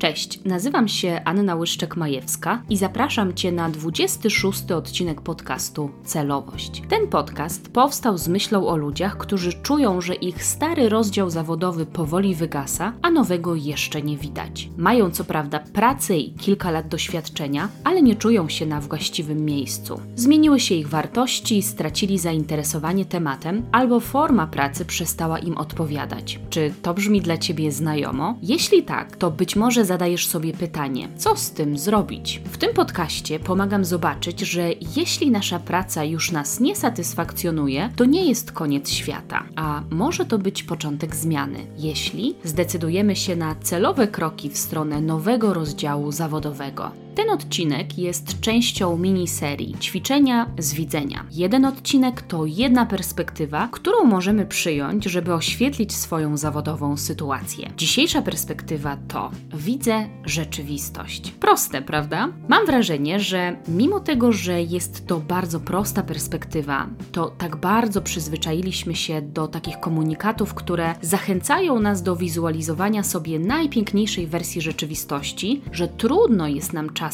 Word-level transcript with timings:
Cześć, 0.00 0.44
nazywam 0.44 0.88
się 0.88 1.20
Anna 1.24 1.56
Łyszczek-Majewska 1.56 2.58
i 2.68 2.76
zapraszam 2.76 3.34
Cię 3.34 3.52
na 3.52 3.70
26 3.70 4.72
odcinek 4.72 5.20
podcastu 5.20 5.90
Celowość. 6.04 6.82
Ten 6.88 7.08
podcast 7.08 7.72
powstał 7.72 8.18
z 8.18 8.28
myślą 8.28 8.66
o 8.66 8.76
ludziach, 8.76 9.16
którzy 9.18 9.52
czują, 9.52 10.00
że 10.00 10.14
ich 10.14 10.44
stary 10.44 10.88
rozdział 10.88 11.30
zawodowy 11.30 11.86
powoli 11.86 12.34
wygasa, 12.34 12.92
a 13.02 13.10
nowego 13.10 13.54
jeszcze 13.54 14.02
nie 14.02 14.16
widać. 14.16 14.70
Mają 14.76 15.10
co 15.10 15.24
prawda 15.24 15.58
pracę 15.58 16.18
i 16.18 16.34
kilka 16.34 16.70
lat 16.70 16.88
doświadczenia, 16.88 17.68
ale 17.84 18.02
nie 18.02 18.14
czują 18.14 18.48
się 18.48 18.66
na 18.66 18.80
właściwym 18.80 19.44
miejscu. 19.44 20.00
Zmieniły 20.16 20.60
się 20.60 20.74
ich 20.74 20.88
wartości, 20.88 21.62
stracili 21.62 22.18
zainteresowanie 22.18 23.04
tematem, 23.04 23.62
albo 23.72 24.00
forma 24.00 24.46
pracy 24.46 24.84
przestała 24.84 25.38
im 25.38 25.58
odpowiadać. 25.58 26.40
Czy 26.50 26.74
to 26.82 26.94
brzmi 26.94 27.20
dla 27.20 27.38
Ciebie 27.38 27.72
znajomo? 27.72 28.38
Jeśli 28.42 28.82
tak, 28.82 29.16
to 29.16 29.30
być 29.30 29.56
może 29.56 29.89
zadajesz 29.90 30.26
sobie 30.26 30.52
pytanie, 30.52 31.08
co 31.16 31.36
z 31.36 31.50
tym 31.50 31.78
zrobić? 31.78 32.42
W 32.44 32.58
tym 32.58 32.74
podcaście 32.74 33.40
pomagam 33.40 33.84
zobaczyć, 33.84 34.40
że 34.40 34.70
jeśli 34.96 35.30
nasza 35.30 35.58
praca 35.58 36.04
już 36.04 36.32
nas 36.32 36.60
nie 36.60 36.76
satysfakcjonuje, 36.76 37.90
to 37.96 38.04
nie 38.04 38.26
jest 38.28 38.52
koniec 38.52 38.90
świata, 38.90 39.44
a 39.56 39.82
może 39.90 40.26
to 40.26 40.38
być 40.38 40.62
początek 40.62 41.16
zmiany, 41.16 41.58
jeśli 41.78 42.34
zdecydujemy 42.44 43.16
się 43.16 43.36
na 43.36 43.54
celowe 43.54 44.08
kroki 44.08 44.50
w 44.50 44.58
stronę 44.58 45.00
nowego 45.00 45.54
rozdziału 45.54 46.12
zawodowego. 46.12 46.90
Ten 47.20 47.30
odcinek 47.30 47.98
jest 47.98 48.40
częścią 48.40 48.98
miniserii 48.98 49.74
Ćwiczenia 49.80 50.50
z 50.58 50.74
widzenia. 50.74 51.26
Jeden 51.32 51.64
odcinek 51.64 52.22
to 52.22 52.46
jedna 52.46 52.86
perspektywa, 52.86 53.68
którą 53.72 54.04
możemy 54.04 54.46
przyjąć, 54.46 55.04
żeby 55.04 55.34
oświetlić 55.34 55.94
swoją 55.94 56.36
zawodową 56.36 56.96
sytuację. 56.96 57.70
Dzisiejsza 57.76 58.22
perspektywa 58.22 58.96
to 59.08 59.30
widzę 59.54 60.08
rzeczywistość. 60.24 61.30
Proste, 61.30 61.82
prawda? 61.82 62.28
Mam 62.48 62.66
wrażenie, 62.66 63.20
że 63.20 63.56
mimo 63.68 64.00
tego, 64.00 64.32
że 64.32 64.62
jest 64.62 65.06
to 65.06 65.18
bardzo 65.18 65.60
prosta 65.60 66.02
perspektywa, 66.02 66.86
to 67.12 67.30
tak 67.38 67.56
bardzo 67.56 68.02
przyzwyczailiśmy 68.02 68.94
się 68.94 69.22
do 69.22 69.48
takich 69.48 69.80
komunikatów, 69.80 70.54
które 70.54 70.94
zachęcają 71.02 71.80
nas 71.80 72.02
do 72.02 72.16
wizualizowania 72.16 73.02
sobie 73.02 73.38
najpiękniejszej 73.38 74.26
wersji 74.26 74.60
rzeczywistości, 74.60 75.62
że 75.72 75.88
trudno 75.88 76.48
jest 76.48 76.72
nam 76.72 76.92
czasem 76.92 77.09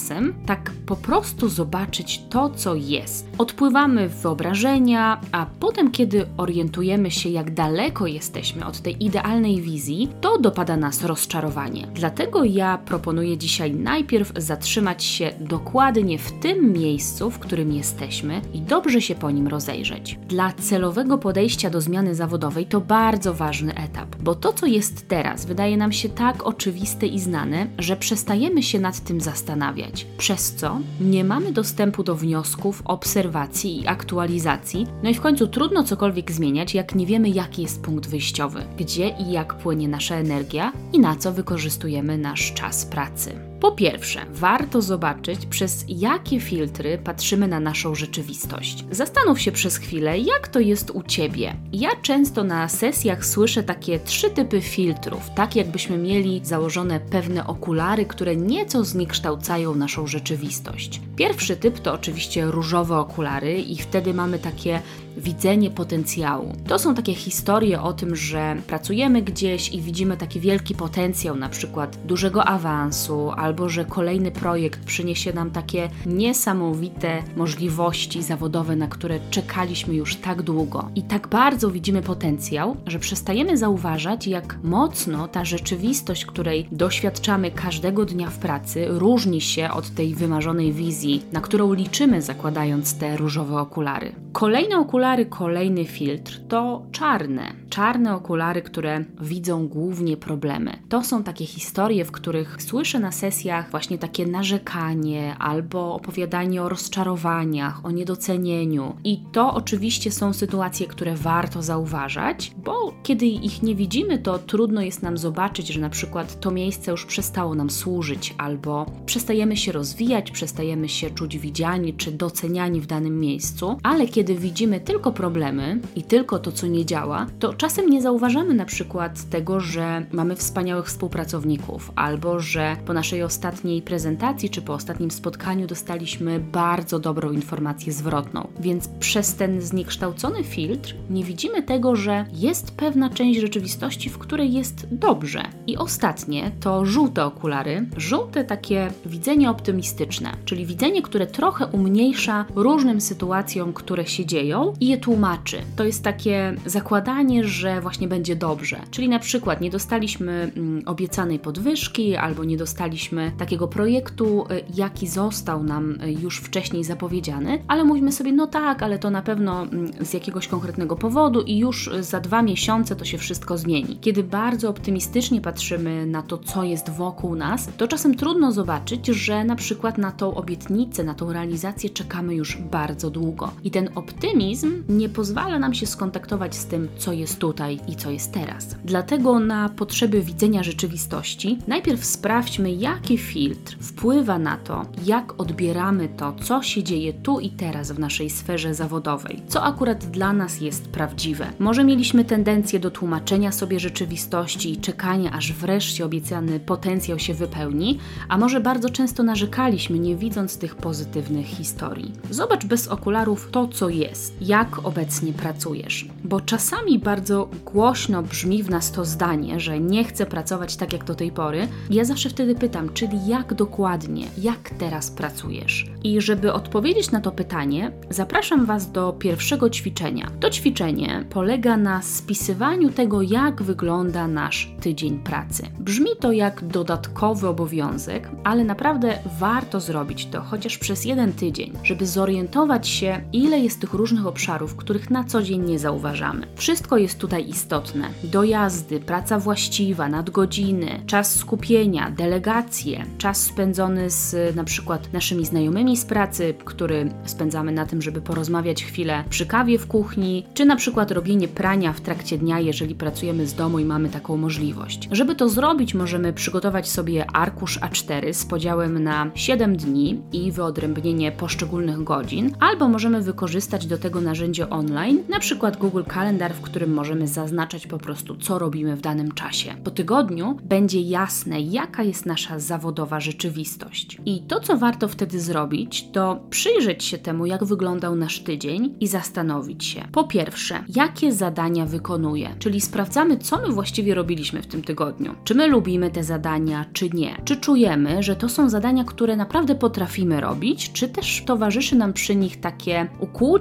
tak 0.47 0.73
po 0.87 0.97
prostu 0.97 1.49
zobaczyć 1.49 2.23
to, 2.31 2.51
co 2.51 2.75
jest. 2.75 3.29
Odpływamy 3.39 4.09
w 4.09 4.15
wyobrażenia, 4.15 5.21
a 5.33 5.47
potem, 5.61 5.91
kiedy 5.91 6.27
orientujemy 6.37 7.11
się, 7.11 7.29
jak 7.29 7.55
daleko 7.55 8.07
jesteśmy 8.07 8.67
od 8.67 8.81
tej 8.81 9.05
idealnej 9.05 9.61
wizji, 9.61 10.09
to 10.21 10.39
dopada 10.39 10.77
nas 10.77 11.05
rozczarowanie. 11.05 11.87
Dlatego 11.95 12.45
ja 12.45 12.79
proponuję 12.79 13.39
dzisiaj 13.39 13.75
najpierw 13.75 14.33
zatrzymać 14.37 15.05
się 15.05 15.33
dokładnie 15.41 16.19
w 16.19 16.33
tym 16.33 16.73
miejscu, 16.73 17.31
w 17.31 17.39
którym 17.39 17.73
jesteśmy 17.73 18.41
i 18.55 18.61
dobrze 18.61 19.01
się 19.01 19.15
po 19.15 19.31
nim 19.31 19.49
rozejrzeć. 19.49 20.19
Dla 20.29 20.53
celowego 20.53 21.19
podejścia 21.19 21.71
do 21.71 21.81
zmiany 21.81 22.15
zawodowej 22.15 22.67
to 22.67 22.81
bardzo 22.81 23.35
ważny 23.35 23.75
etap, 23.75 24.17
bo 24.17 24.35
to, 24.35 24.53
co 24.53 24.67
jest 24.67 25.09
teraz, 25.09 25.47
wydaje 25.47 25.77
nam 25.77 25.93
się 25.93 26.09
tak 26.09 26.47
oczywiste 26.47 27.07
i 27.07 27.21
znane, 27.21 27.67
że 27.79 27.97
przestajemy 27.97 28.63
się 28.63 28.81
nad 28.81 29.01
tym 29.01 29.21
zastanawiać, 29.21 29.76
przez 30.19 30.55
co 30.55 30.81
nie 31.01 31.25
mamy 31.25 31.53
dostępu 31.53 32.03
do 32.03 32.15
wniosków, 32.15 32.83
obserwacji 32.85 33.81
i 33.81 33.87
aktualizacji, 33.87 34.87
no 35.03 35.11
i 35.11 35.15
w 35.15 35.21
końcu 35.21 35.49
trudno 35.49 35.85
cokolwiek 35.85 36.33
zmieniać, 36.33 36.75
jak 36.75 36.95
nie 36.95 37.07
wiemy, 37.07 37.29
jaki 37.31 37.63
jest 37.63 37.83
punkt 37.83 38.09
wyjściowy, 38.11 38.63
gdzie 38.79 39.09
i 39.09 39.33
jak 39.33 39.55
płynie 39.55 39.89
nasza 39.89 40.17
energia 40.17 40.73
i 40.93 40.99
na 40.99 41.17
co 41.17 41.33
wykorzystujemy 41.33 42.19
nasz 42.19 42.53
czas 42.53 42.87
pracy. 42.87 43.56
Po 43.61 43.73
pierwsze, 43.73 44.21
warto 44.31 44.83
zobaczyć, 44.83 45.47
przez 45.47 45.85
jakie 45.89 46.41
filtry 46.41 46.99
patrzymy 47.05 47.49
na 47.49 47.61
naszą 47.61 47.95
rzeczywistość. 47.95 48.85
Zastanów 48.91 49.41
się 49.41 49.53
przez 49.53 49.77
chwilę, 49.77 50.19
jak 50.19 50.49
to 50.49 50.61
jest 50.61 50.91
u 50.91 51.03
ciebie. 51.03 51.57
Ja 51.73 51.89
często 52.03 52.45
na 52.45 52.69
sesjach 52.69 53.27
słyszę 53.27 53.63
takie 53.63 53.99
trzy 53.99 54.31
typy 54.31 54.61
filtrów, 54.61 55.31
tak 55.35 55.57
jakbyśmy 55.57 55.99
mieli 55.99 56.41
założone 56.45 57.01
pewne 57.01 57.47
okulary, 57.47 58.07
które 58.07 58.37
nieco 58.37 58.85
zniekształcają 58.85 59.75
naszą 59.75 60.07
rzeczywistość. 60.07 61.01
Pierwszy 61.17 61.57
typ 61.57 61.79
to 61.79 61.93
oczywiście 61.93 62.47
różowe 62.47 62.99
okulary, 62.99 63.61
i 63.61 63.77
wtedy 63.77 64.15
mamy 64.15 64.39
takie 64.39 64.81
widzenie 65.17 65.71
potencjału. 65.71 66.53
To 66.69 66.79
są 66.79 66.95
takie 66.95 67.15
historie 67.15 67.83
o 67.83 67.93
tym, 67.93 68.17
że 68.17 68.57
pracujemy 68.67 69.23
gdzieś 69.23 69.69
i 69.69 69.81
widzimy 69.81 70.17
taki 70.17 70.41
wielki 70.41 70.75
potencjał, 70.75 71.37
na 71.37 71.49
przykład 71.49 71.99
dużego 72.05 72.45
awansu, 72.45 73.31
albo 73.31 73.69
że 73.69 73.85
kolejny 73.85 74.31
projekt 74.31 74.85
przyniesie 74.85 75.33
nam 75.33 75.51
takie 75.51 75.89
niesamowite 76.07 77.23
możliwości 77.37 78.23
zawodowe, 78.23 78.77
na 78.77 78.89
które 78.89 79.21
czekaliśmy 79.31 79.95
już 79.95 80.17
tak 80.17 80.43
długo. 80.43 80.89
I 80.95 81.03
tak 81.03 81.29
bardzo 81.29 81.71
widzimy 81.71 82.03
potencjał, 82.03 82.77
że 82.87 82.99
przestajemy 82.99 83.57
zauważać, 83.57 84.27
jak 84.27 84.59
mocno 84.63 85.29
ta 85.29 85.45
rzeczywistość, 85.45 86.27
której 86.27 86.69
doświadczamy 86.73 87.51
każdego 87.51 88.05
dnia 88.05 88.31
w 88.31 88.39
pracy, 88.39 88.87
różni 88.89 89.41
się 89.41 89.71
od 89.71 89.91
tej 89.91 90.15
wymarzonej 90.15 90.73
wizji, 90.73 91.06
na 91.33 91.41
którą 91.41 91.73
liczymy, 91.73 92.23
zakładając 92.23 92.99
te 92.99 93.17
różowe 93.17 93.59
okulary. 93.59 94.13
Kolejne 94.37 94.79
okulary, 94.79 95.27
kolejny 95.27 95.85
filtr 95.85 96.41
to 96.49 96.83
czarne. 96.93 97.53
Czarne 97.71 98.15
okulary, 98.15 98.63
które 98.63 99.05
widzą 99.21 99.69
głównie 99.69 100.17
problemy. 100.17 100.79
To 100.89 101.05
są 101.05 101.23
takie 101.23 101.47
historie, 101.47 102.05
w 102.05 102.11
których 102.13 102.63
słyszę 102.63 103.01
na 103.01 103.13
sesjach 103.13 103.71
właśnie 103.71 103.99
takie 103.99 104.27
narzekanie 104.27 105.37
albo 105.39 105.95
opowiadanie 105.95 106.63
o 106.63 106.69
rozczarowaniach, 106.69 107.85
o 107.85 107.91
niedocenieniu. 107.91 108.97
I 109.05 109.23
to 109.33 109.55
oczywiście 109.55 110.11
są 110.13 110.33
sytuacje, 110.33 110.87
które 110.87 111.15
warto 111.15 111.63
zauważać, 111.63 112.53
bo 112.57 112.95
kiedy 113.03 113.27
ich 113.27 113.63
nie 113.63 113.75
widzimy, 113.75 114.19
to 114.19 114.39
trudno 114.39 114.83
jest 114.83 115.03
nam 115.03 115.19
zobaczyć, 115.19 115.69
że 115.69 115.81
na 115.81 115.91
przykład 115.91 116.41
to 116.41 116.51
miejsce 116.51 116.91
już 116.91 117.07
przestało 117.07 117.55
nam 117.55 117.71
służyć, 117.71 118.35
albo 118.39 118.87
przestajemy 119.07 119.57
się 119.57 119.73
rozwijać, 119.73 120.31
przestajemy 120.31 120.89
się 120.89 121.11
czuć 121.11 121.39
widziani 121.39 121.95
czy 121.95 122.13
doceniani 122.13 122.81
w 122.81 122.87
danym 122.87 123.21
miejscu, 123.21 123.79
ale 123.83 124.09
kiedy 124.09 124.26
kiedy 124.27 124.41
widzimy 124.41 124.81
tylko 124.81 125.13
problemy 125.13 125.81
i 125.97 126.03
tylko 126.03 126.39
to, 126.39 126.53
co 126.53 126.67
nie 126.67 126.87
działa, 126.87 127.27
to 127.39 127.55
czasem 127.55 127.91
nie 127.91 128.03
zauważamy 128.03 128.55
na 128.55 128.65
przykład 128.65 129.31
tego, 129.31 129.61
że 129.61 130.07
mamy 130.13 130.37
wspaniałych 130.37 130.87
współpracowników, 130.87 131.93
albo 131.97 132.41
że 132.41 132.77
po 132.87 132.93
naszej 132.93 133.23
ostatniej 133.23 133.83
prezentacji 133.83 134.51
czy 134.51 134.63
po 134.63 134.75
ostatnim 134.75 135.11
spotkaniu 135.11 135.67
dostaliśmy 135.67 136.41
bardzo 136.41 136.99
dobrą 136.99 137.33
informację 137.33 137.93
zwrotną. 137.93 138.49
Więc 138.61 138.89
przez 138.89 139.35
ten 139.35 139.61
zniekształcony 139.61 140.45
filtr 140.45 140.95
nie 141.11 141.25
widzimy 141.25 141.63
tego, 141.63 141.97
że 141.97 142.25
jest 142.33 142.71
pewna 142.71 143.11
część 143.11 143.41
rzeczywistości, 143.41 144.11
w 144.11 144.19
której 144.19 144.53
jest 144.53 144.87
dobrze. 144.91 145.43
I 145.67 145.77
ostatnie 145.77 146.51
to 146.61 146.87
żółte 146.87 147.25
okulary, 147.25 147.87
żółte 147.97 148.45
takie 148.45 148.89
widzenie 149.05 149.51
optymistyczne, 149.51 150.33
czyli 150.45 150.67
widzenie, 150.67 151.03
które 151.03 151.27
trochę 151.27 151.67
umniejsza 151.67 152.45
różnym 152.55 153.01
sytuacjom, 153.01 153.73
które 153.73 154.07
się 154.07 154.16
się 154.17 154.27
dzieją 154.27 154.73
i 154.81 154.89
je 154.89 154.99
tłumaczy. 154.99 155.59
To 155.77 155.85
jest 155.85 156.05
takie 156.05 156.55
zakładanie, 156.67 157.45
że 157.45 157.81
właśnie 157.81 158.09
będzie 158.09 158.37
dobrze. 158.37 158.81
Czyli 158.91 159.09
na 159.09 159.19
przykład 159.19 159.61
nie 159.61 159.71
dostaliśmy 159.71 160.53
mm, 160.57 160.83
obiecanej 160.87 161.39
podwyżki 161.39 162.17
albo 162.17 162.45
nie 162.45 162.57
dostaliśmy 162.57 163.33
takiego 163.39 163.69
projektu, 163.69 164.45
y, 164.51 164.65
jaki 164.75 165.09
został 165.09 165.63
nam 165.63 166.01
y, 166.01 166.13
już 166.13 166.39
wcześniej 166.39 166.85
zapowiedziany, 166.85 167.63
ale 167.69 167.85
mówimy 167.85 168.13
sobie, 168.13 168.33
no 168.33 168.47
tak, 168.47 168.83
ale 168.83 168.99
to 168.99 169.11
na 169.11 169.23
pewno 169.23 169.63
mm, 169.63 169.93
z 170.01 170.15
jakiegoś 170.15 170.49
konkretnego 170.49 170.97
powodu 170.97 171.43
i 171.43 171.59
już 171.59 171.91
za 172.01 172.21
dwa 172.21 172.43
miesiące 172.43 172.97
to 172.97 173.05
się 173.05 173.19
wszystko 173.19 173.59
zmieni. 173.59 173.99
Kiedy 174.01 174.23
bardzo 174.23 174.69
optymistycznie 174.69 175.41
patrzymy 175.41 176.07
na 176.07 176.23
to, 176.23 176.39
co 176.39 176.65
jest 176.65 176.91
wokół 176.91 177.35
nas, 177.35 177.69
to 177.77 177.89
czasem 177.89 178.15
trudno 178.15 178.53
zobaczyć, 178.53 179.07
że 179.07 179.45
na 179.45 179.57
przykład 179.57 179.99
na 179.99 180.13
tą 180.13 180.35
obietnicę, 180.35 181.05
na 181.05 181.15
tą 181.15 181.33
realizację 181.33 181.91
czekamy 181.91 182.35
już 182.35 182.57
bardzo 182.57 183.11
długo. 183.11 183.51
I 183.65 183.71
ten 183.71 183.89
optymizm 183.97 184.83
nie 184.89 185.09
pozwala 185.09 185.59
nam 185.59 185.75
się 185.75 185.87
skontaktować 185.87 186.55
z 186.55 186.67
tym, 186.67 186.89
co 186.97 187.13
jest 187.13 187.39
tutaj 187.39 187.81
i 187.89 187.97
co 187.97 188.11
jest 188.11 188.33
teraz. 188.33 188.77
Dlatego 188.85 189.41
na 189.41 189.69
potrzeby 189.69 190.23
widzenia 190.23 190.63
rzeczywistości 190.63 191.59
najpierw 191.67 192.05
sprawdźmy, 192.05 192.73
jaki 192.73 193.19
filtr 193.19 193.77
wpływa 193.81 194.39
na 194.39 194.57
to, 194.57 194.87
jak 195.05 195.41
odbieramy 195.41 196.09
to, 196.09 196.35
co 196.43 196.63
się 196.63 196.83
dzieje 196.83 197.13
tu 197.13 197.41
i 197.41 197.51
teraz 197.51 197.93
w 197.93 197.99
naszej 197.99 198.31
sferze 198.31 198.75
zawodowej, 198.75 199.43
co 199.49 199.63
akurat 199.63 200.05
dla 200.05 200.33
nas 200.33 200.61
jest 200.61 200.89
prawdziwe. 200.89 201.47
Może 201.59 201.85
mieliśmy 201.85 202.25
tendencję 202.25 202.81
do 202.81 202.91
tłumaczenia 202.91 203.53
sobie 203.53 203.81
rzeczywistości 203.81 204.73
i 204.73 204.77
czekania, 204.77 205.33
aż 205.33 205.53
wreszcie 205.53 206.05
obiecany 206.05 206.61
potencjał 206.61 207.19
się 207.19 207.35
wypełni, 207.35 207.99
a 208.29 208.39
może 208.39 208.61
bardzo 208.61 208.91
często 208.91 209.23
narzekaliśmy, 209.23 209.99
nie 209.99 210.17
widząc 210.17 210.59
tych 210.59 210.75
pozytywnych 210.75 211.47
historii. 211.47 212.13
Zobacz 212.31 212.67
bez 212.67 212.89
okularów 212.89 213.49
to, 213.51 213.69
co 213.69 213.86
jest, 213.89 214.35
jak 214.41 214.87
obecnie 214.87 215.33
pracujesz. 215.33 216.09
Bo 216.25 216.41
czasami 216.41 216.99
bardzo 216.99 217.49
głośno 217.65 218.23
brzmi 218.23 218.63
w 218.63 218.71
nas 218.71 218.93
to 218.93 219.05
zdanie, 219.05 219.61
że 219.61 219.81
nie 219.81 220.05
chcę 220.05 220.27
pracować 220.27 220.77
tak 220.77 220.93
jak 220.93 221.05
do 221.05 221.15
tej 221.15 221.33
pory. 221.33 221.69
Ja 221.91 222.05
zawsze 222.05 222.29
wtedy 222.31 222.55
pytam, 222.55 222.93
czyli 222.93 223.27
jak 223.27 223.55
dokładnie, 223.55 224.27
jak 224.39 224.71
teraz 224.71 225.11
pracujesz? 225.11 225.87
I 226.05 226.21
żeby 226.21 226.53
odpowiedzieć 226.53 227.11
na 227.11 227.21
to 227.21 227.33
pytanie, 227.33 227.93
zapraszam 228.11 228.67
Was 228.67 228.93
do 228.93 229.13
pierwszego 229.13 229.71
ćwiczenia. 229.71 230.31
To 230.41 230.51
ćwiczenie 230.51 231.25
polega 231.31 231.77
na 231.77 232.03
spisywaniu 232.03 232.91
tego, 232.91 233.23
jak 233.23 233.63
wygląda 233.63 234.29
nasz 234.29 234.75
tydzień 234.81 235.19
pracy. 235.19 235.63
Brzmi 235.79 236.11
to 236.21 236.33
jak 236.33 236.65
dodatkowy 236.65 237.49
obowiązek, 237.49 238.31
ale 238.45 238.65
naprawdę 238.65 239.19
warto 239.39 239.81
zrobić 239.81 240.27
to 240.27 240.41
chociaż 240.41 240.79
przez 240.79 241.05
jeden 241.05 241.33
tydzień, 241.33 241.73
żeby 241.83 242.07
zorientować 242.07 242.89
się, 242.89 243.21
ile 243.33 243.59
jest 243.59 243.76
tych 243.79 243.95
różnych 243.95 244.27
obszarów, 244.27 244.77
których 244.77 245.11
na 245.11 245.25
co 245.25 245.43
dzień 245.43 245.63
nie 245.63 245.79
zauważamy. 245.79 246.47
Wszystko 246.57 246.97
jest 246.97 247.19
tutaj 247.19 247.49
istotne: 247.49 248.09
dojazdy, 248.25 249.01
praca 249.01 249.39
właściwa, 249.39 250.09
nadgodziny, 250.09 251.03
czas 251.07 251.37
skupienia, 251.37 252.11
delegacje, 252.11 253.07
czas 253.19 253.43
spędzony 253.43 254.11
z 254.11 254.57
na 254.57 254.65
przykład 254.65 255.13
naszymi 255.13 255.47
znajomymi 255.47 255.97
z 255.97 256.05
pracy, 256.05 256.55
który 256.65 257.11
spędzamy 257.25 257.73
na 257.73 257.87
tym, 257.87 258.03
żeby 258.03 258.21
porozmawiać 258.21 258.85
chwilę 258.85 259.25
przy 259.31 259.47
kawie 259.47 259.79
w 259.79 259.87
kuchni, 259.87 260.47
czy 260.55 260.65
na 260.65 260.77
przykład 260.77 261.11
robienie 261.11 261.49
prania 261.49 261.93
w 261.93 262.01
trakcie 262.01 262.39
dnia, 262.39 262.61
jeżeli 262.61 262.95
pracujemy 262.95 263.47
z 263.47 263.55
domu 263.55 263.79
i 263.79 263.85
mamy 263.85 264.09
taką 264.09 264.37
możliwość. 264.37 265.09
Żeby 265.13 265.35
to 265.35 265.49
zrobić, 265.49 265.95
możemy 265.95 266.33
przygotować 266.33 266.89
sobie 266.89 267.27
arkusz 267.31 267.81
A4 267.81 268.33
z 268.33 268.45
podziałem 268.45 269.03
na 269.03 269.31
7 269.35 269.77
dni 269.77 270.23
i 270.33 270.53
wyodrębnienie 270.53 271.33
poszczególnych 271.33 272.05
godzin, 272.05 272.57
albo 272.61 272.89
możemy 272.89 273.23
wykorzystać 273.23 273.66
do 273.67 273.99
tego 273.99 274.21
narzędzie 274.21 274.71
online, 274.71 275.23
na 275.29 275.39
przykład 275.39 275.77
Google 275.77 276.03
Calendar, 276.15 276.55
w 276.55 276.61
którym 276.61 276.95
możemy 276.95 277.29
zaznaczać 277.29 277.87
po 277.87 277.99
prostu, 277.99 278.37
co 278.37 278.59
robimy 278.59 278.97
w 278.97 279.01
danym 279.01 279.33
czasie. 279.33 279.75
Po 279.85 279.91
tygodniu 279.91 280.57
będzie 280.65 281.01
jasne, 281.01 281.61
jaka 281.61 282.03
jest 282.03 282.27
nasza 282.27 282.59
zawodowa 282.59 283.21
rzeczywistość. 283.21 284.19
I 284.27 284.43
to, 284.43 284.61
co 284.61 284.77
warto 284.77 285.09
wtedy 285.09 285.41
zrobić, 285.41 286.09
to 286.13 286.41
przyjrzeć 286.51 287.05
się 287.05 287.19
temu, 287.19 287.47
jak 287.47 287.65
wyglądał 287.65 288.17
nasz 288.17 288.41
tydzień 288.41 288.95
i 289.01 289.07
zastanowić 289.07 289.85
się. 289.85 290.09
Po 290.13 290.25
pierwsze, 290.25 290.85
jakie 290.97 291.33
zadania 291.33 291.87
wykonuję, 291.87 292.55
czyli 292.59 292.81
sprawdzamy, 292.81 293.39
co 293.39 293.57
my 293.57 293.73
właściwie 293.73 294.15
robiliśmy 294.15 294.63
w 294.63 294.67
tym 294.67 294.83
tygodniu. 294.83 295.35
Czy 295.45 295.55
my 295.55 295.67
lubimy 295.67 296.11
te 296.11 296.25
zadania, 296.25 296.85
czy 296.93 297.11
nie? 297.11 297.37
Czy 297.45 297.57
czujemy, 297.57 298.23
że 298.23 298.37
to 298.37 298.49
są 298.49 298.69
zadania, 298.69 299.05
które 299.05 299.37
naprawdę 299.37 299.75
potrafimy 299.75 300.41
robić, 300.41 300.93
czy 300.93 301.09
też 301.09 301.43
towarzyszy 301.47 301.97
nam 301.97 302.13
przy 302.13 302.37
nich 302.37 302.61
takie 302.61 303.09
ukłucie, 303.21 303.56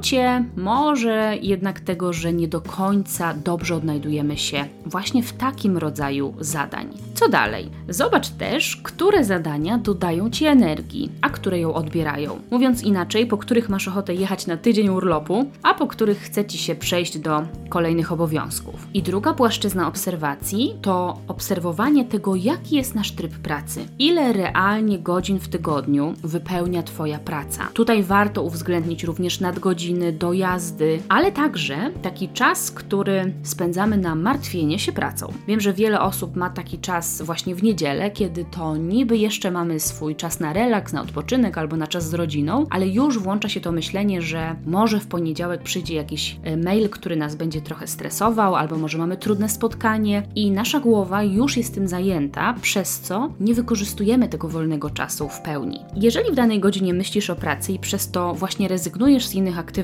może 0.56 1.38
jednak 1.42 1.80
tego, 1.80 2.14
że 2.14 2.34
nie 2.34 2.48
do 2.48 2.62
końca 2.62 3.34
dobrze 3.34 3.76
odnajdujemy 3.76 4.38
się 4.38 4.66
właśnie 4.86 5.24
w 5.24 5.34
takim 5.34 5.78
rodzaju 5.78 6.34
zadań. 6.40 6.88
Co 7.14 7.30
dalej? 7.30 7.70
Zobacz 7.90 8.30
też, 8.30 8.76
które 8.76 9.24
zadania 9.24 9.78
dodają 9.78 10.30
ci 10.30 10.46
energii, 10.46 11.12
a 11.22 11.30
które 11.30 11.60
ją 11.60 11.74
odbierają. 11.74 12.40
Mówiąc 12.52 12.84
inaczej, 12.84 13.28
po 13.28 13.38
których 13.38 13.70
masz 13.70 13.88
ochotę 13.88 14.14
jechać 14.14 14.48
na 14.48 14.58
tydzień 14.58 14.90
urlopu, 14.90 15.46
a 15.64 15.74
po 15.74 15.88
których 15.88 16.20
chce 16.20 16.46
ci 16.46 16.58
się 16.58 16.76
przejść 16.76 17.20
do 17.20 17.44
kolejnych 17.70 18.12
obowiązków. 18.12 18.88
I 18.94 19.04
druga 19.04 19.34
płaszczyzna 19.34 19.88
obserwacji 19.88 20.74
to 20.82 21.18
obserwowanie 21.28 22.06
tego, 22.06 22.36
jaki 22.36 22.76
jest 22.76 22.96
nasz 22.96 23.12
tryb 23.12 23.32
pracy. 23.32 23.86
Ile 24.00 24.34
realnie 24.34 25.00
godzin 25.00 25.40
w 25.40 25.48
tygodniu 25.48 26.14
wypełnia 26.24 26.84
Twoja 26.84 27.20
praca. 27.20 27.68
Tutaj 27.74 28.04
warto 28.04 28.44
uwzględnić 28.44 29.04
również 29.04 29.40
nadgodziny, 29.40 29.85
dojazdy, 30.14 31.00
ale 31.10 31.32
także 31.32 31.92
taki 32.02 32.30
czas, 32.30 32.72
który 32.72 33.34
spędzamy 33.44 33.98
na 33.98 34.16
martwienie 34.16 34.80
się 34.80 34.92
pracą. 34.92 35.34
Wiem, 35.48 35.60
że 35.60 35.74
wiele 35.74 36.02
osób 36.02 36.36
ma 36.36 36.50
taki 36.50 36.80
czas 36.80 37.22
właśnie 37.22 37.56
w 37.56 37.64
niedzielę, 37.64 38.12
kiedy 38.12 38.46
to 38.46 38.78
niby 38.78 39.18
jeszcze 39.18 39.52
mamy 39.52 39.80
swój 39.80 40.16
czas 40.16 40.40
na 40.40 40.54
relaks, 40.54 40.94
na 40.94 41.02
odpoczynek 41.02 41.58
albo 41.58 41.78
na 41.78 41.88
czas 41.88 42.10
z 42.10 42.14
rodziną, 42.14 42.66
ale 42.70 42.88
już 42.88 43.20
włącza 43.20 43.50
się 43.50 43.62
to 43.62 43.72
myślenie, 43.72 44.22
że 44.22 44.56
może 44.66 45.00
w 45.00 45.08
poniedziałek 45.08 45.64
przyjdzie 45.64 45.96
jakiś 45.96 46.38
e, 46.44 46.58
mail, 46.58 46.90
który 46.90 47.16
nas 47.16 47.36
będzie 47.36 47.62
trochę 47.62 47.88
stresował, 47.88 48.56
albo 48.56 48.78
może 48.78 48.98
mamy 48.98 49.18
trudne 49.18 49.50
spotkanie 49.50 50.24
i 50.36 50.52
nasza 50.52 50.80
głowa 50.80 51.24
już 51.24 51.58
jest 51.58 51.74
tym 51.74 51.88
zajęta, 51.88 52.56
przez 52.62 53.00
co 53.00 53.30
nie 53.40 53.54
wykorzystujemy 53.54 54.30
tego 54.30 54.48
wolnego 54.48 54.90
czasu 54.90 55.30
w 55.30 55.42
pełni. 55.42 55.80
Jeżeli 55.96 56.32
w 56.32 56.36
danej 56.36 56.60
godzinie 56.60 56.94
myślisz 56.94 57.30
o 57.30 57.36
pracy 57.36 57.74
i 57.74 57.80
przez 57.80 58.12
to 58.12 58.34
właśnie 58.34 58.68
rezygnujesz 58.68 59.28
z 59.28 59.36
innych 59.36 59.60
aktywności, 59.60 59.75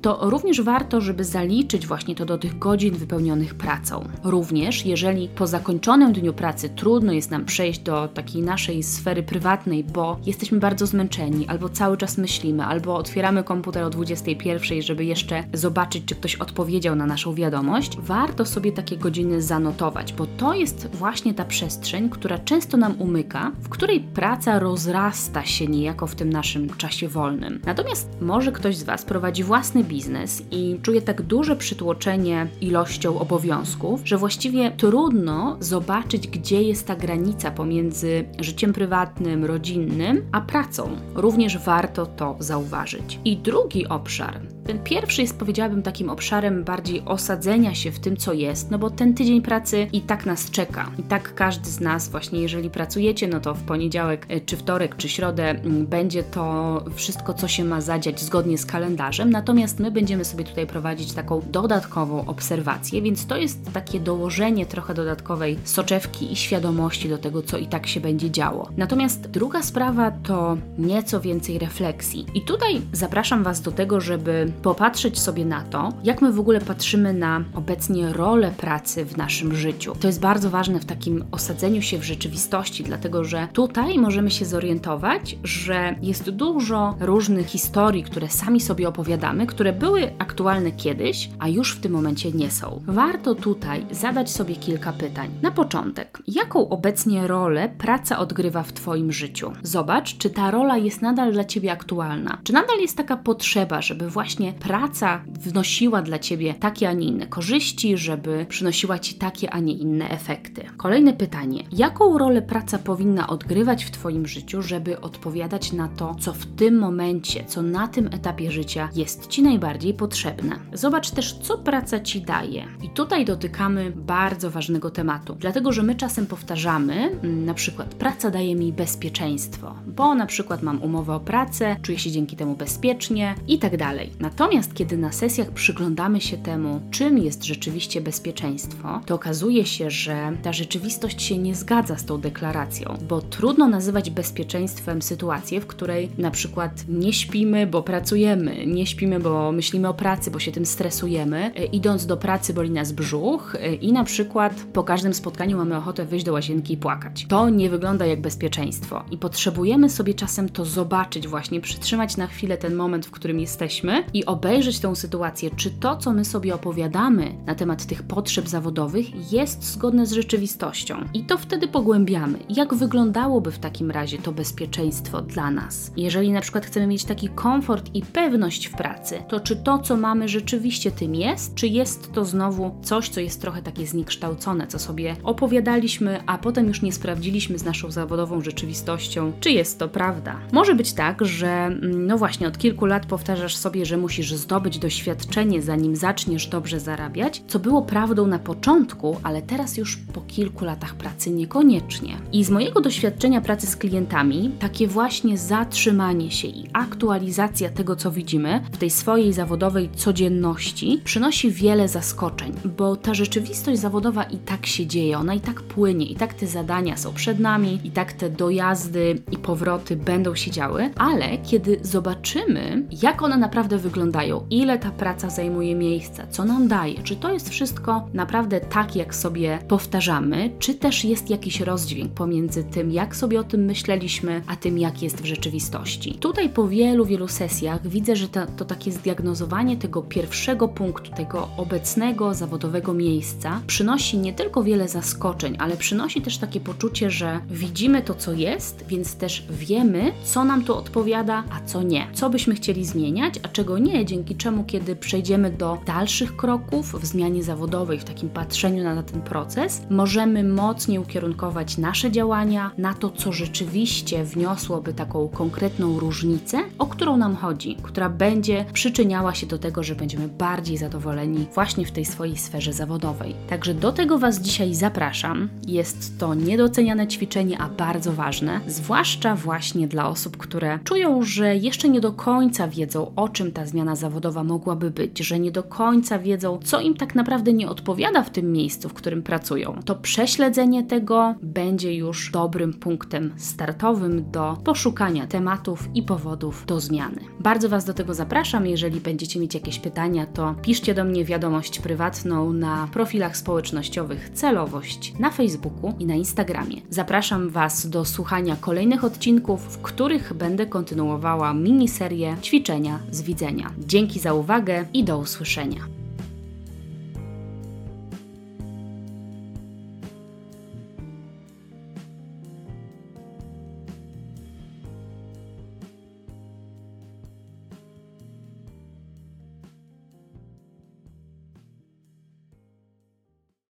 to 0.00 0.30
również 0.30 0.62
warto, 0.62 1.00
żeby 1.00 1.24
zaliczyć 1.24 1.86
właśnie 1.86 2.14
to 2.14 2.26
do 2.26 2.38
tych 2.38 2.58
godzin 2.58 2.94
wypełnionych 2.94 3.54
pracą. 3.54 4.04
Również, 4.24 4.86
jeżeli 4.86 5.28
po 5.28 5.46
zakończonym 5.46 6.12
dniu 6.12 6.32
pracy 6.32 6.68
trudno 6.68 7.12
jest 7.12 7.30
nam 7.30 7.44
przejść 7.44 7.80
do 7.80 8.08
takiej 8.08 8.42
naszej 8.42 8.82
sfery 8.82 9.22
prywatnej, 9.22 9.84
bo 9.84 10.18
jesteśmy 10.26 10.58
bardzo 10.58 10.86
zmęczeni, 10.86 11.46
albo 11.48 11.68
cały 11.68 11.96
czas 11.96 12.18
myślimy, 12.18 12.64
albo 12.64 12.96
otwieramy 12.96 13.44
komputer 13.44 13.84
o 13.84 13.90
21, 13.90 14.82
żeby 14.82 15.04
jeszcze 15.04 15.44
zobaczyć, 15.52 16.04
czy 16.04 16.14
ktoś 16.14 16.36
odpowiedział 16.36 16.96
na 16.96 17.06
naszą 17.06 17.34
wiadomość, 17.34 17.98
warto 17.98 18.46
sobie 18.46 18.72
takie 18.72 18.96
godziny 18.96 19.42
zanotować, 19.42 20.12
bo 20.12 20.26
to 20.26 20.54
jest 20.54 20.88
właśnie 20.92 21.34
ta 21.34 21.44
przestrzeń, 21.44 22.10
która 22.10 22.38
często 22.38 22.76
nam 22.76 22.94
umyka, 22.98 23.52
w 23.60 23.68
której 23.68 24.00
praca 24.00 24.58
rozrasta 24.58 25.44
się 25.44 25.66
niejako 25.66 26.06
w 26.06 26.14
tym 26.14 26.30
naszym 26.30 26.76
czasie 26.76 27.08
wolnym. 27.08 27.60
Natomiast 27.66 28.10
może 28.20 28.52
ktoś 28.52 28.76
z 28.76 28.82
Was 28.82 29.04
prowadzi 29.04 29.19
własny 29.44 29.84
biznes 29.84 30.42
i 30.50 30.78
czuje 30.82 31.02
tak 31.02 31.22
duże 31.22 31.56
przytłoczenie 31.56 32.48
ilością 32.60 33.18
obowiązków, 33.18 34.00
że 34.04 34.18
właściwie 34.18 34.70
trudno 34.70 35.56
zobaczyć, 35.60 36.28
gdzie 36.28 36.62
jest 36.62 36.86
ta 36.86 36.96
granica 36.96 37.50
pomiędzy 37.50 38.24
życiem 38.38 38.72
prywatnym, 38.72 39.44
rodzinnym, 39.44 40.22
a 40.32 40.40
pracą. 40.40 40.96
Również 41.14 41.58
warto 41.58 42.06
to 42.06 42.36
zauważyć. 42.38 43.18
I 43.24 43.36
drugi 43.36 43.86
obszar, 43.86 44.40
ten 44.66 44.78
pierwszy 44.78 45.22
jest, 45.22 45.38
powiedziałabym, 45.38 45.82
takim 45.82 46.10
obszarem 46.10 46.64
bardziej 46.64 47.02
osadzenia 47.04 47.74
się 47.74 47.92
w 47.92 48.00
tym, 48.00 48.16
co 48.16 48.32
jest, 48.32 48.70
no 48.70 48.78
bo 48.78 48.90
ten 48.90 49.14
tydzień 49.14 49.42
pracy 49.42 49.86
i 49.92 50.00
tak 50.00 50.26
nas 50.26 50.50
czeka. 50.50 50.90
I 50.98 51.02
tak 51.02 51.34
każdy 51.34 51.70
z 51.70 51.80
nas, 51.80 52.08
właśnie 52.08 52.40
jeżeli 52.40 52.70
pracujecie, 52.70 53.28
no 53.28 53.40
to 53.40 53.54
w 53.54 53.62
poniedziałek, 53.62 54.26
e, 54.28 54.40
czy 54.40 54.56
wtorek, 54.56 54.96
czy 54.96 55.08
środę 55.08 55.50
mm, 55.50 55.86
będzie 55.86 56.22
to 56.22 56.84
wszystko, 56.94 57.34
co 57.34 57.48
się 57.48 57.64
ma 57.64 57.80
zadziać 57.80 58.20
zgodnie 58.20 58.58
z 58.58 58.66
kalendarzem. 58.66 59.30
Natomiast 59.30 59.80
my 59.80 59.90
będziemy 59.90 60.24
sobie 60.24 60.44
tutaj 60.44 60.66
prowadzić 60.66 61.12
taką 61.12 61.42
dodatkową 61.50 62.26
obserwację, 62.26 63.02
więc 63.02 63.26
to 63.26 63.36
jest 63.36 63.72
takie 63.72 64.00
dołożenie 64.00 64.66
trochę 64.66 64.94
dodatkowej 64.94 65.58
soczewki 65.64 66.32
i 66.32 66.36
świadomości 66.36 67.08
do 67.08 67.18
tego, 67.18 67.42
co 67.42 67.58
i 67.58 67.66
tak 67.66 67.86
się 67.86 68.00
będzie 68.00 68.30
działo. 68.30 68.68
Natomiast 68.76 69.30
druga 69.30 69.62
sprawa 69.62 70.10
to 70.10 70.56
nieco 70.78 71.20
więcej 71.20 71.58
refleksji. 71.58 72.26
I 72.34 72.42
tutaj 72.42 72.80
zapraszam 72.92 73.42
Was 73.42 73.60
do 73.60 73.72
tego, 73.72 74.00
żeby 74.00 74.49
popatrzeć 74.62 75.18
sobie 75.18 75.44
na 75.44 75.62
to, 75.62 75.88
jak 76.04 76.22
my 76.22 76.32
w 76.32 76.40
ogóle 76.40 76.60
patrzymy 76.60 77.12
na 77.12 77.44
obecnie 77.54 78.12
rolę 78.12 78.52
pracy 78.56 79.04
w 79.04 79.16
naszym 79.16 79.54
życiu. 79.54 79.94
To 80.00 80.06
jest 80.06 80.20
bardzo 80.20 80.50
ważne 80.50 80.80
w 80.80 80.84
takim 80.84 81.24
osadzeniu 81.30 81.82
się 81.82 81.98
w 81.98 82.04
rzeczywistości, 82.04 82.84
dlatego 82.84 83.24
że 83.24 83.48
tutaj 83.52 83.98
możemy 83.98 84.30
się 84.30 84.44
zorientować, 84.44 85.36
że 85.44 85.96
jest 86.02 86.30
dużo 86.30 86.96
różnych 87.00 87.46
historii, 87.46 88.02
które 88.02 88.28
sami 88.28 88.60
sobie 88.60 88.88
opowiadamy, 88.88 89.46
które 89.46 89.72
były 89.72 90.12
aktualne 90.18 90.72
kiedyś, 90.72 91.30
a 91.38 91.48
już 91.48 91.76
w 91.76 91.80
tym 91.80 91.92
momencie 91.92 92.32
nie 92.32 92.50
są. 92.50 92.82
Warto 92.86 93.34
tutaj 93.34 93.86
zadać 93.90 94.30
sobie 94.30 94.56
kilka 94.56 94.92
pytań. 94.92 95.30
Na 95.42 95.50
początek, 95.50 96.18
jaką 96.26 96.68
obecnie 96.68 97.26
rolę 97.26 97.68
praca 97.78 98.18
odgrywa 98.18 98.62
w 98.62 98.72
Twoim 98.72 99.12
życiu? 99.12 99.52
Zobacz, 99.62 100.18
czy 100.18 100.30
ta 100.30 100.50
rola 100.50 100.76
jest 100.76 101.02
nadal 101.02 101.32
dla 101.32 101.44
Ciebie 101.44 101.72
aktualna. 101.72 102.38
Czy 102.44 102.52
nadal 102.52 102.78
jest 102.80 102.96
taka 102.96 103.16
potrzeba, 103.16 103.82
żeby 103.82 104.10
właśnie 104.10 104.39
praca 104.48 105.22
wnosiła 105.26 106.02
dla 106.02 106.18
Ciebie 106.18 106.54
takie, 106.54 106.88
a 106.88 106.92
nie 106.92 107.06
inne 107.06 107.26
korzyści, 107.26 107.98
żeby 107.98 108.46
przynosiła 108.48 108.98
Ci 108.98 109.14
takie, 109.14 109.50
a 109.50 109.58
nie 109.58 109.72
inne 109.72 110.10
efekty. 110.10 110.62
Kolejne 110.76 111.12
pytanie. 111.12 111.64
Jaką 111.72 112.18
rolę 112.18 112.42
praca 112.42 112.78
powinna 112.78 113.26
odgrywać 113.26 113.84
w 113.84 113.90
Twoim 113.90 114.26
życiu, 114.26 114.62
żeby 114.62 115.00
odpowiadać 115.00 115.72
na 115.72 115.88
to, 115.88 116.14
co 116.20 116.32
w 116.32 116.46
tym 116.46 116.78
momencie, 116.78 117.44
co 117.44 117.62
na 117.62 117.88
tym 117.88 118.06
etapie 118.06 118.50
życia 118.50 118.88
jest 118.94 119.26
Ci 119.26 119.42
najbardziej 119.42 119.94
potrzebne? 119.94 120.58
Zobacz 120.72 121.10
też, 121.10 121.32
co 121.32 121.58
praca 121.58 122.00
Ci 122.00 122.20
daje. 122.20 122.64
I 122.82 122.88
tutaj 122.88 123.24
dotykamy 123.24 123.92
bardzo 123.96 124.50
ważnego 124.50 124.90
tematu, 124.90 125.34
dlatego 125.38 125.72
że 125.72 125.82
my 125.82 125.94
czasem 125.94 126.26
powtarzamy, 126.26 126.94
mm, 126.94 127.44
na 127.44 127.54
przykład, 127.54 127.94
praca 127.94 128.30
daje 128.30 128.56
mi 128.56 128.72
bezpieczeństwo, 128.72 129.74
bo 129.86 130.14
na 130.14 130.26
przykład 130.26 130.62
mam 130.62 130.82
umowę 130.82 131.14
o 131.14 131.20
pracę, 131.20 131.76
czuję 131.82 131.98
się 131.98 132.10
dzięki 132.10 132.36
temu 132.36 132.56
bezpiecznie 132.56 133.34
i 133.48 133.58
tak 133.58 133.76
dalej. 133.76 134.12
Natomiast 134.30 134.74
kiedy 134.74 134.96
na 134.96 135.12
sesjach 135.12 135.50
przyglądamy 135.50 136.20
się 136.20 136.36
temu, 136.36 136.80
czym 136.90 137.18
jest 137.18 137.44
rzeczywiście 137.44 138.00
bezpieczeństwo, 138.00 139.00
to 139.06 139.14
okazuje 139.14 139.66
się, 139.66 139.90
że 139.90 140.32
ta 140.42 140.52
rzeczywistość 140.52 141.22
się 141.22 141.38
nie 141.38 141.54
zgadza 141.54 141.98
z 141.98 142.04
tą 142.04 142.20
deklaracją, 142.20 142.98
bo 143.08 143.20
trudno 143.20 143.68
nazywać 143.68 144.10
bezpieczeństwem 144.10 145.02
sytuację, 145.02 145.60
w 145.60 145.66
której 145.66 146.10
na 146.18 146.30
przykład 146.30 146.72
nie 146.88 147.12
śpimy, 147.12 147.66
bo 147.66 147.82
pracujemy, 147.82 148.66
nie 148.66 148.86
śpimy, 148.86 149.20
bo 149.20 149.52
myślimy 149.52 149.88
o 149.88 149.94
pracy, 149.94 150.30
bo 150.30 150.38
się 150.38 150.52
tym 150.52 150.66
stresujemy, 150.66 151.52
e, 151.54 151.64
idąc 151.64 152.06
do 152.06 152.16
pracy 152.16 152.54
boli 152.54 152.70
nas 152.70 152.92
brzuch 152.92 153.54
e, 153.54 153.74
i 153.74 153.92
na 153.92 154.04
przykład 154.04 154.54
po 154.72 154.84
każdym 154.84 155.14
spotkaniu 155.14 155.56
mamy 155.56 155.76
ochotę 155.76 156.04
wyjść 156.04 156.24
do 156.24 156.32
łazienki 156.32 156.74
i 156.74 156.76
płakać. 156.76 157.26
To 157.28 157.48
nie 157.48 157.70
wygląda 157.70 158.06
jak 158.06 158.20
bezpieczeństwo 158.20 159.04
i 159.10 159.18
potrzebujemy 159.18 159.90
sobie 159.90 160.14
czasem 160.14 160.48
to 160.48 160.64
zobaczyć 160.64 161.28
właśnie, 161.28 161.60
przytrzymać 161.60 162.16
na 162.16 162.26
chwilę 162.26 162.58
ten 162.58 162.74
moment, 162.74 163.06
w 163.06 163.10
którym 163.10 163.40
jesteśmy 163.40 164.04
i 164.14 164.19
obejrzeć 164.26 164.78
tę 164.78 164.96
sytuację, 164.96 165.50
czy 165.56 165.70
to, 165.70 165.96
co 165.96 166.12
my 166.12 166.24
sobie 166.24 166.54
opowiadamy 166.54 167.34
na 167.46 167.54
temat 167.54 167.86
tych 167.86 168.02
potrzeb 168.02 168.48
zawodowych 168.48 169.32
jest 169.32 169.64
zgodne 169.64 170.06
z 170.06 170.12
rzeczywistością. 170.12 171.04
I 171.14 171.24
to 171.24 171.38
wtedy 171.38 171.68
pogłębiamy. 171.68 172.38
Jak 172.48 172.74
wyglądałoby 172.74 173.52
w 173.52 173.58
takim 173.58 173.90
razie 173.90 174.18
to 174.18 174.32
bezpieczeństwo 174.32 175.22
dla 175.22 175.50
nas? 175.50 175.92
Jeżeli 175.96 176.32
na 176.32 176.40
przykład 176.40 176.66
chcemy 176.66 176.86
mieć 176.86 177.04
taki 177.04 177.28
komfort 177.28 177.90
i 177.94 178.02
pewność 178.02 178.66
w 178.66 178.72
pracy, 178.72 179.22
to 179.28 179.40
czy 179.40 179.56
to, 179.56 179.78
co 179.78 179.96
mamy 179.96 180.28
rzeczywiście 180.28 180.90
tym 180.90 181.14
jest, 181.14 181.54
czy 181.54 181.68
jest 181.68 182.12
to 182.12 182.24
znowu 182.24 182.74
coś, 182.82 183.08
co 183.08 183.20
jest 183.20 183.40
trochę 183.40 183.62
takie 183.62 183.86
zniekształcone, 183.86 184.66
co 184.66 184.78
sobie 184.78 185.16
opowiadaliśmy, 185.24 186.20
a 186.26 186.38
potem 186.38 186.68
już 186.68 186.82
nie 186.82 186.92
sprawdziliśmy 186.92 187.58
z 187.58 187.64
naszą 187.64 187.90
zawodową 187.90 188.40
rzeczywistością, 188.40 189.32
czy 189.40 189.50
jest 189.50 189.78
to 189.78 189.88
prawda. 189.88 190.36
Może 190.52 190.74
być 190.74 190.92
tak, 190.92 191.24
że 191.24 191.48
mm, 191.48 192.06
no 192.06 192.18
właśnie 192.18 192.48
od 192.48 192.58
kilku 192.58 192.86
lat 192.86 193.06
powtarzasz 193.06 193.56
sobie, 193.56 193.86
że 193.86 193.96
musisz 193.96 194.09
zdobyć 194.18 194.78
doświadczenie, 194.78 195.62
zanim 195.62 195.96
zaczniesz 195.96 196.46
dobrze 196.46 196.80
zarabiać, 196.80 197.42
co 197.48 197.58
było 197.58 197.82
prawdą 197.82 198.26
na 198.26 198.38
początku, 198.38 199.16
ale 199.22 199.42
teraz 199.42 199.76
już 199.76 199.96
po 199.96 200.20
kilku 200.20 200.64
latach 200.64 200.94
pracy 200.94 201.30
niekoniecznie. 201.30 202.16
I 202.32 202.44
z 202.44 202.50
mojego 202.50 202.80
doświadczenia 202.80 203.40
pracy 203.40 203.66
z 203.66 203.76
klientami, 203.76 204.50
takie 204.58 204.86
właśnie 204.86 205.38
zatrzymanie 205.38 206.30
się 206.30 206.48
i 206.48 206.68
aktualizacja 206.72 207.70
tego, 207.70 207.96
co 207.96 208.10
widzimy 208.10 208.60
w 208.72 208.76
tej 208.76 208.90
swojej 208.90 209.32
zawodowej 209.32 209.90
codzienności 209.96 211.00
przynosi 211.04 211.50
wiele 211.50 211.88
zaskoczeń, 211.88 212.52
bo 212.64 212.96
ta 212.96 213.14
rzeczywistość 213.14 213.80
zawodowa 213.80 214.22
i 214.22 214.36
tak 214.36 214.66
się 214.66 214.86
dzieje, 214.86 215.18
ona 215.18 215.34
i 215.34 215.40
tak 215.40 215.62
płynie, 215.62 216.06
i 216.06 216.16
tak 216.16 216.34
te 216.34 216.46
zadania 216.46 216.96
są 216.96 217.14
przed 217.14 217.40
nami, 217.40 217.80
i 217.84 217.90
tak 217.90 218.12
te 218.12 218.30
dojazdy 218.30 219.22
i 219.32 219.36
powroty 219.36 219.96
będą 219.96 220.34
się 220.34 220.50
działy, 220.50 220.90
ale 220.96 221.38
kiedy 221.38 221.80
zobaczymy, 221.82 222.86
jak 223.02 223.22
one 223.22 223.36
naprawdę 223.36 223.78
wyglądają, 224.00 224.46
ile 224.50 224.78
ta 224.78 224.90
praca 224.90 225.30
zajmuje 225.30 225.74
miejsca, 225.74 226.26
co 226.26 226.44
nam 226.44 226.68
daje, 226.68 227.02
czy 227.02 227.16
to 227.16 227.32
jest 227.32 227.48
wszystko 227.48 228.08
naprawdę 228.14 228.60
tak, 228.60 228.96
jak 228.96 229.14
sobie 229.14 229.58
powtarzamy, 229.68 230.50
czy 230.58 230.74
też 230.74 231.04
jest 231.04 231.30
jakiś 231.30 231.60
rozdźwięk 231.60 232.12
pomiędzy 232.12 232.64
tym, 232.64 232.90
jak 232.90 233.16
sobie 233.16 233.40
o 233.40 233.44
tym 233.44 233.64
myśleliśmy, 233.64 234.42
a 234.46 234.56
tym, 234.56 234.78
jak 234.78 235.02
jest 235.02 235.22
w 235.22 235.24
rzeczywistości. 235.24 236.14
Tutaj 236.14 236.48
po 236.48 236.68
wielu, 236.68 237.04
wielu 237.04 237.28
sesjach 237.28 237.88
widzę, 237.88 238.16
że 238.16 238.28
to, 238.28 238.40
to 238.46 238.64
takie 238.64 238.92
zdiagnozowanie 238.92 239.76
tego 239.76 240.02
pierwszego 240.02 240.68
punktu, 240.68 241.10
tego 241.10 241.48
obecnego 241.56 242.34
zawodowego 242.34 242.94
miejsca 242.94 243.60
przynosi 243.66 244.18
nie 244.18 244.32
tylko 244.32 244.62
wiele 244.62 244.88
zaskoczeń, 244.88 245.56
ale 245.58 245.76
przynosi 245.76 246.22
też 246.22 246.38
takie 246.38 246.60
poczucie, 246.60 247.10
że 247.10 247.40
widzimy 247.50 248.02
to, 248.02 248.14
co 248.14 248.32
jest, 248.32 248.84
więc 248.88 249.14
też 249.14 249.46
wiemy, 249.50 250.12
co 250.24 250.44
nam 250.44 250.64
to 250.64 250.76
odpowiada, 250.76 251.44
a 251.50 251.66
co 251.66 251.82
nie. 251.82 252.06
Co 252.12 252.30
byśmy 252.30 252.54
chcieli 252.54 252.84
zmieniać, 252.84 253.34
a 253.42 253.48
czego 253.48 253.78
nie, 253.78 253.89
dzięki 254.04 254.36
czemu, 254.36 254.64
kiedy 254.64 254.96
przejdziemy 254.96 255.50
do 255.50 255.78
dalszych 255.86 256.36
kroków 256.36 257.00
w 257.00 257.06
zmianie 257.06 257.42
zawodowej, 257.42 257.98
w 257.98 258.04
takim 258.04 258.28
patrzeniu 258.28 258.84
na 258.84 259.02
ten 259.02 259.22
proces, 259.22 259.82
możemy 259.90 260.44
mocniej 260.44 260.98
ukierunkować 260.98 261.78
nasze 261.78 262.10
działania 262.10 262.70
na 262.78 262.94
to, 262.94 263.10
co 263.10 263.32
rzeczywiście 263.32 264.24
wniosłoby 264.24 264.94
taką 264.94 265.28
konkretną 265.28 265.98
różnicę, 265.98 266.58
o 266.78 266.86
którą 266.86 267.16
nam 267.16 267.36
chodzi, 267.36 267.76
która 267.82 268.08
będzie 268.08 268.64
przyczyniała 268.72 269.34
się 269.34 269.46
do 269.46 269.58
tego, 269.58 269.82
że 269.82 269.94
będziemy 269.94 270.28
bardziej 270.28 270.76
zadowoleni 270.76 271.46
właśnie 271.54 271.86
w 271.86 271.92
tej 271.92 272.04
swojej 272.04 272.36
sferze 272.36 272.72
zawodowej. 272.72 273.34
Także 273.48 273.74
do 273.74 273.92
tego 273.92 274.18
Was 274.18 274.40
dzisiaj 274.40 274.74
zapraszam. 274.74 275.48
Jest 275.66 276.18
to 276.18 276.34
niedoceniane 276.34 277.06
ćwiczenie, 277.06 277.58
a 277.58 277.68
bardzo 277.68 278.12
ważne, 278.12 278.60
zwłaszcza 278.66 279.34
właśnie 279.36 279.88
dla 279.88 280.08
osób, 280.08 280.36
które 280.36 280.78
czują, 280.84 281.22
że 281.22 281.56
jeszcze 281.56 281.88
nie 281.88 282.00
do 282.00 282.12
końca 282.12 282.68
wiedzą, 282.68 283.12
o 283.16 283.28
czym 283.28 283.52
ta 283.52 283.66
zmiana 283.66 283.79
zawodowa 283.96 284.44
mogłaby 284.44 284.90
być, 284.90 285.18
że 285.18 285.38
nie 285.38 285.50
do 285.50 285.62
końca 285.62 286.18
wiedzą, 286.18 286.58
co 286.64 286.80
im 286.80 286.94
tak 286.94 287.14
naprawdę 287.14 287.52
nie 287.52 287.68
odpowiada 287.68 288.22
w 288.22 288.30
tym 288.30 288.52
miejscu, 288.52 288.88
w 288.88 288.94
którym 288.94 289.22
pracują. 289.22 289.80
To 289.84 289.94
prześledzenie 289.94 290.84
tego 290.84 291.34
będzie 291.42 291.94
już 291.94 292.30
dobrym 292.30 292.74
punktem 292.74 293.32
startowym 293.36 294.30
do 294.30 294.56
poszukania 294.64 295.26
tematów 295.26 295.88
i 295.94 296.02
powodów 296.02 296.64
do 296.66 296.80
zmiany. 296.80 297.20
Bardzo 297.40 297.68
Was 297.68 297.84
do 297.84 297.94
tego 297.94 298.14
zapraszam. 298.14 298.66
Jeżeli 298.66 299.00
będziecie 299.00 299.40
mieć 299.40 299.54
jakieś 299.54 299.78
pytania, 299.78 300.26
to 300.26 300.54
piszcie 300.62 300.94
do 300.94 301.04
mnie 301.04 301.24
wiadomość 301.24 301.78
prywatną 301.78 302.52
na 302.52 302.88
profilach 302.92 303.36
społecznościowych 303.36 304.30
Celowość 304.34 305.14
na 305.18 305.30
Facebooku 305.30 305.94
i 305.98 306.06
na 306.06 306.14
Instagramie. 306.14 306.76
Zapraszam 306.90 307.48
Was 307.48 307.90
do 307.90 308.04
słuchania 308.04 308.56
kolejnych 308.56 309.04
odcinków, 309.04 309.60
w 309.60 309.82
których 309.82 310.34
będę 310.34 310.66
kontynuowała 310.66 311.54
miniserię 311.54 312.36
ćwiczenia 312.42 312.98
z 313.10 313.22
widzenia. 313.22 313.59
Dzięki 313.78 314.20
za 314.20 314.34
uwagę 314.34 314.84
i 314.92 315.04
do 315.04 315.18
usłyszenia. 315.18 315.99